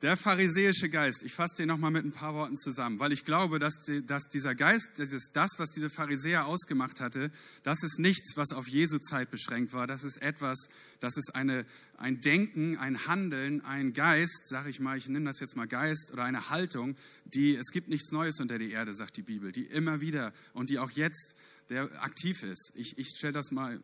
[0.04, 3.58] Der pharisäische Geist, ich fasse den nochmal mit ein paar Worten zusammen, weil ich glaube,
[3.58, 7.32] dass, die, dass dieser Geist, das ist das, was diese Pharisäer ausgemacht hatte,
[7.64, 9.88] das ist nichts, was auf Jesu Zeit beschränkt war.
[9.88, 11.66] Das ist etwas, das ist eine,
[11.98, 16.12] ein Denken, ein Handeln, ein Geist, sage ich mal, ich nenne das jetzt mal Geist
[16.14, 19.64] oder eine Haltung, die, es gibt nichts Neues unter der Erde, sagt die Bibel, die
[19.64, 21.38] immer wieder und die auch jetzt
[21.70, 22.74] der aktiv ist.
[22.76, 23.80] Ich, ich stelle das mal,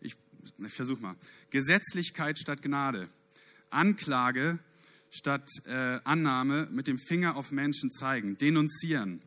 [0.00, 0.16] ich,
[0.58, 1.14] ich versuche mal.
[1.50, 3.08] Gesetzlichkeit statt Gnade.
[3.70, 4.58] Anklage
[5.14, 9.22] statt äh, Annahme mit dem Finger auf Menschen zeigen, denunzieren,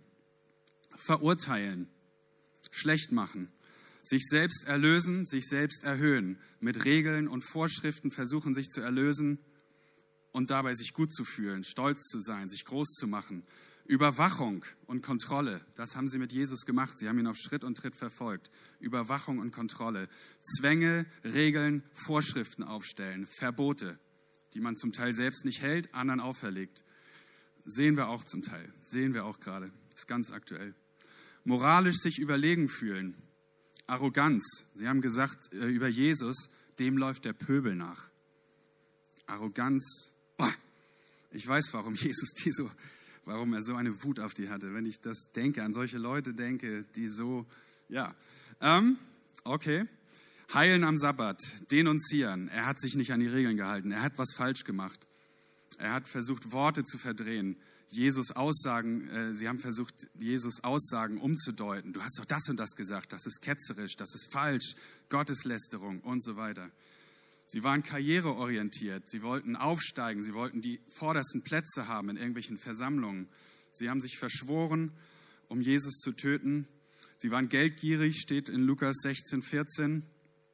[0.98, 1.88] verurteilen,
[2.72, 3.50] schlecht machen,
[4.02, 9.40] sich selbst erlösen, sich selbst erhöhen, mit Regeln und Vorschriften versuchen, sich zu erlösen
[10.34, 13.44] und dabei sich gut zu fühlen, stolz zu sein, sich groß zu machen.
[13.86, 17.00] Überwachung und Kontrolle, das haben sie mit Jesus gemacht.
[17.00, 18.52] Sie haben ihn auf Schritt und Tritt verfolgt.
[18.82, 20.10] Überwachung und Kontrolle.
[20.44, 23.98] Zwänge, Regeln, Vorschriften aufstellen, Verbote
[24.54, 26.84] die man zum Teil selbst nicht hält, anderen auferlegt.
[27.66, 30.74] Sehen wir auch zum Teil, sehen wir auch gerade, ist ganz aktuell.
[31.44, 33.16] Moralisch sich überlegen fühlen,
[33.88, 34.72] Arroganz.
[34.76, 38.10] Sie haben gesagt äh, über Jesus, dem läuft der Pöbel nach.
[39.26, 40.12] Arroganz.
[40.38, 40.48] Oh,
[41.32, 42.70] ich weiß, warum Jesus die so,
[43.26, 44.74] warum er so eine Wut auf die hatte.
[44.74, 47.46] Wenn ich das denke, an solche Leute denke, die so,
[47.90, 48.14] ja.
[48.62, 48.98] Ähm,
[49.44, 49.86] okay.
[50.54, 52.48] Heilen am Sabbat, denunzieren.
[52.50, 53.92] Er hat sich nicht an die Regeln gehalten.
[53.92, 55.08] Er hat was falsch gemacht.
[55.78, 57.58] Er hat versucht, Worte zu verdrehen.
[57.90, 61.94] Jesus Aussagen, äh, sie haben versucht, Jesus Aussagen umzudeuten.
[61.94, 63.14] Du hast doch das und das gesagt.
[63.14, 64.76] Das ist ketzerisch, das ist falsch,
[65.10, 66.70] Gotteslästerung und so weiter.
[67.46, 69.10] Sie waren karriereorientiert.
[69.10, 70.22] Sie wollten aufsteigen.
[70.22, 73.30] Sie wollten die vordersten Plätze haben in irgendwelchen Versammlungen.
[73.72, 74.92] Sie haben sich verschworen,
[75.48, 76.68] um Jesus zu töten.
[77.18, 80.04] Sie waren geldgierig, steht in Lukas 16, 14.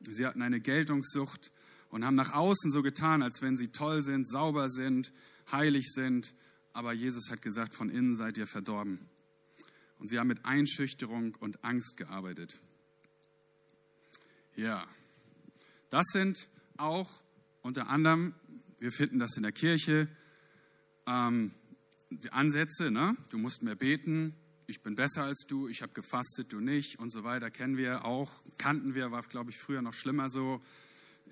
[0.09, 1.51] Sie hatten eine Geltungssucht
[1.89, 5.13] und haben nach außen so getan, als wenn sie toll sind, sauber sind,
[5.51, 6.33] heilig sind.
[6.73, 9.09] Aber Jesus hat gesagt, von innen seid ihr verdorben.
[9.99, 12.59] Und sie haben mit Einschüchterung und Angst gearbeitet.
[14.55, 14.85] Ja,
[15.89, 17.23] das sind auch
[17.61, 18.33] unter anderem,
[18.79, 20.09] wir finden das in der Kirche,
[21.05, 21.51] ähm,
[22.09, 23.15] die Ansätze, ne?
[23.31, 24.35] du musst mehr beten,
[24.67, 28.05] ich bin besser als du, ich habe gefastet, du nicht und so weiter, kennen wir
[28.05, 30.61] auch, kannten wir, war, glaube ich, früher noch schlimmer so,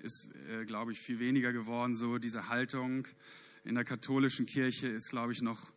[0.02, 3.06] ist, äh, glaube ich, viel weniger geworden so, diese Haltung.
[3.64, 5.72] In der katholischen Kirche ist, glaube ich, noch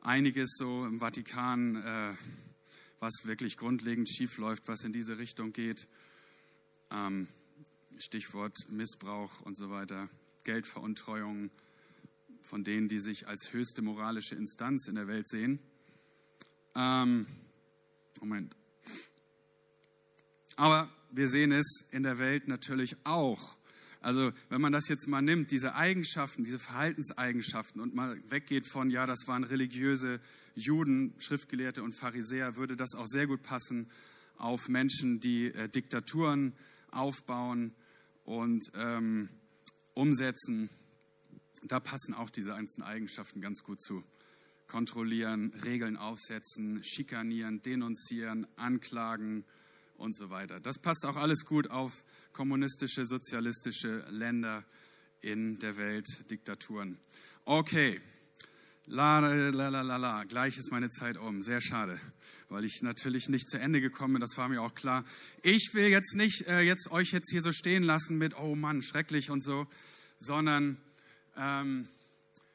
[0.00, 2.14] einiges so im Vatikan, äh,
[3.00, 5.88] was wirklich grundlegend schief läuft, was in diese Richtung geht.
[6.90, 7.28] Ähm,
[7.98, 10.08] Stichwort Missbrauch und so weiter,
[10.44, 11.50] Geldveruntreuung
[12.42, 15.58] von denen, die sich als höchste moralische Instanz in der Welt sehen.
[16.76, 17.26] Ähm,
[18.20, 18.54] Moment.
[20.56, 23.56] Aber wir sehen es in der Welt natürlich auch.
[24.02, 28.90] Also wenn man das jetzt mal nimmt, diese Eigenschaften, diese Verhaltenseigenschaften und mal weggeht von,
[28.90, 30.20] ja, das waren religiöse
[30.54, 33.90] Juden, Schriftgelehrte und Pharisäer, würde das auch sehr gut passen
[34.36, 36.52] auf Menschen, die äh, Diktaturen
[36.90, 37.74] aufbauen
[38.24, 39.30] und ähm,
[39.94, 40.68] umsetzen.
[41.64, 44.04] Da passen auch diese einzelnen Eigenschaften ganz gut zu
[44.66, 49.44] kontrollieren, Regeln aufsetzen, schikanieren, denunzieren, anklagen
[49.94, 50.60] und so weiter.
[50.60, 54.64] Das passt auch alles gut auf kommunistische, sozialistische Länder
[55.20, 56.98] in der Welt, Diktaturen.
[57.44, 58.00] Okay,
[58.86, 61.98] la la la la la, gleich ist meine Zeit um, sehr schade,
[62.48, 65.04] weil ich natürlich nicht zu Ende gekommen bin, das war mir auch klar.
[65.42, 68.82] Ich will jetzt nicht äh, jetzt euch jetzt hier so stehen lassen mit, oh Mann,
[68.82, 69.66] schrecklich und so,
[70.18, 70.80] sondern
[71.36, 71.88] ähm,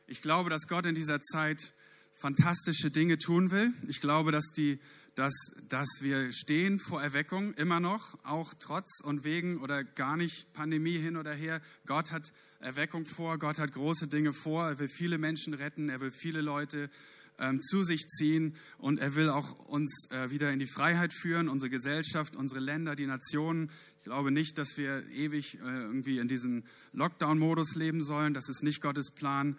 [0.08, 1.74] ich glaube, dass Gott in dieser Zeit
[2.22, 3.74] fantastische Dinge tun will.
[3.88, 4.80] Ich glaube, dass, die,
[5.16, 5.34] dass,
[5.70, 11.00] dass wir stehen vor Erweckung immer noch, auch trotz und wegen oder gar nicht Pandemie
[11.00, 11.62] hin oder her.
[11.88, 14.68] Gott hat Erweckung vor, Gott hat große Dinge vor.
[14.68, 16.92] Er will viele Menschen retten, er will viele Leute
[17.40, 21.50] ähm, zu sich ziehen und er will auch uns äh, wieder in die Freiheit führen,
[21.50, 23.72] unsere Gesellschaft, unsere Länder, die Nationen.
[23.98, 28.36] Ich glaube nicht, dass wir ewig äh, irgendwie in diesem Lockdown-Modus leben sollen.
[28.36, 29.58] Das ist nicht Gottes Plan.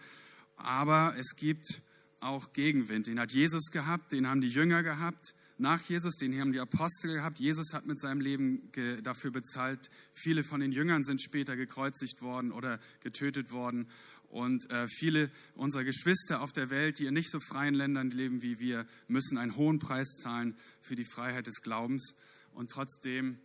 [0.55, 1.81] Aber es gibt
[2.23, 3.07] auch Gegenwind.
[3.07, 7.13] Den hat Jesus gehabt, den haben die Jünger gehabt nach Jesus, den haben die Apostel
[7.13, 7.39] gehabt.
[7.39, 8.71] Jesus hat mit seinem Leben
[9.03, 9.89] dafür bezahlt.
[10.11, 13.87] Viele von den Jüngern sind später gekreuzigt worden oder getötet worden.
[14.29, 18.41] Und äh, viele unserer Geschwister auf der Welt, die in nicht so freien Ländern leben
[18.41, 22.15] wie wir, müssen einen hohen Preis zahlen für die Freiheit des Glaubens.
[22.53, 23.37] Und trotzdem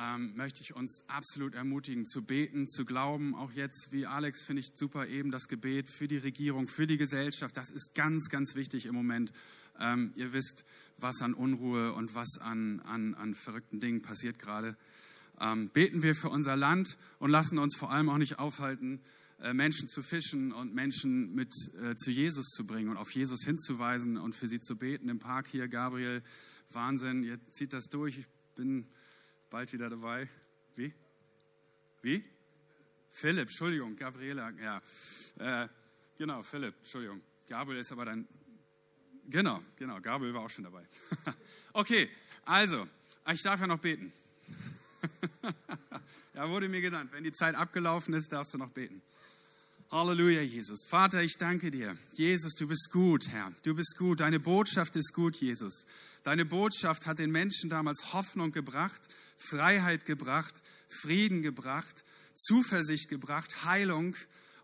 [0.00, 3.34] ähm, möchte ich uns absolut ermutigen, zu beten, zu glauben.
[3.34, 6.96] Auch jetzt, wie Alex, finde ich super eben das Gebet für die Regierung, für die
[6.96, 7.56] Gesellschaft.
[7.56, 9.32] Das ist ganz, ganz wichtig im Moment.
[9.78, 10.64] Ähm, ihr wisst,
[10.96, 14.76] was an Unruhe und was an, an, an verrückten Dingen passiert gerade.
[15.40, 19.00] Ähm, beten wir für unser Land und lassen uns vor allem auch nicht aufhalten,
[19.42, 23.44] äh, Menschen zu fischen und Menschen mit äh, zu Jesus zu bringen und auf Jesus
[23.44, 25.08] hinzuweisen und für sie zu beten.
[25.08, 26.22] Im Park hier, Gabriel,
[26.70, 28.18] Wahnsinn, ihr zieht das durch.
[28.18, 28.86] Ich bin
[29.50, 30.28] bald wieder dabei.
[30.76, 30.92] Wie?
[32.02, 32.24] Wie?
[33.10, 34.80] Philipp, Entschuldigung, Gabriela, ja.
[35.38, 35.68] Äh,
[36.16, 37.20] genau, Philipp, Entschuldigung.
[37.48, 38.26] Gabriel ist aber dann.
[39.28, 40.84] Genau, genau, Gabriel war auch schon dabei.
[41.72, 42.08] okay,
[42.44, 42.86] also,
[43.32, 44.12] ich darf ja noch beten.
[46.34, 49.02] ja, wurde mir gesagt, wenn die Zeit abgelaufen ist, darfst du noch beten.
[49.90, 50.86] Halleluja, Jesus.
[50.88, 51.96] Vater, ich danke dir.
[52.12, 53.52] Jesus, du bist gut, Herr.
[53.64, 54.20] Du bist gut.
[54.20, 55.84] Deine Botschaft ist gut, Jesus.
[56.22, 59.08] Deine Botschaft hat den Menschen damals Hoffnung gebracht,
[59.40, 64.16] Freiheit gebracht, Frieden gebracht, Zuversicht gebracht, Heilung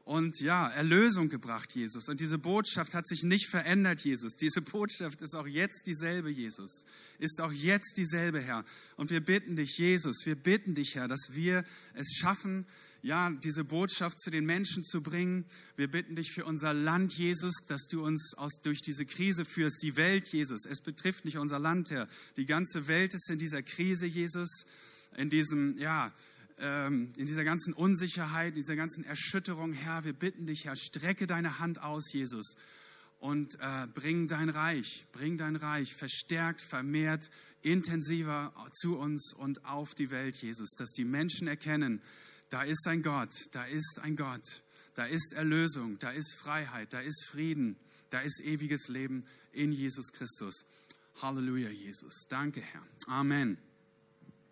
[0.04, 2.08] und ja, Erlösung gebracht, Jesus.
[2.08, 4.36] Und diese Botschaft hat sich nicht verändert, Jesus.
[4.36, 6.86] Diese Botschaft ist auch jetzt dieselbe, Jesus.
[7.18, 8.64] Ist auch jetzt dieselbe, Herr.
[8.96, 12.66] Und wir bitten dich, Jesus, wir bitten dich, Herr, dass wir es schaffen,
[13.06, 15.44] ja, diese Botschaft zu den Menschen zu bringen.
[15.76, 19.82] Wir bitten dich für unser Land, Jesus, dass du uns aus, durch diese Krise führst,
[19.84, 20.66] die Welt, Jesus.
[20.66, 22.08] Es betrifft nicht unser Land, Herr.
[22.36, 24.66] Die ganze Welt ist in dieser Krise, Jesus,
[25.16, 26.12] in diesem, ja,
[26.58, 30.04] ähm, in dieser ganzen Unsicherheit, in dieser ganzen Erschütterung, Herr.
[30.04, 32.56] Wir bitten dich, Herr, strecke deine Hand aus, Jesus,
[33.20, 37.30] und äh, bring dein Reich, bring dein Reich verstärkt, vermehrt,
[37.62, 42.02] intensiver zu uns und auf die Welt, Jesus, dass die Menschen erkennen,
[42.50, 44.62] da ist ein Gott, da ist ein Gott,
[44.94, 47.76] da ist Erlösung, da ist Freiheit, da ist Frieden,
[48.10, 50.64] da ist ewiges Leben in Jesus Christus.
[51.22, 52.26] Halleluja, Jesus.
[52.28, 52.82] Danke, Herr.
[53.08, 53.58] Amen.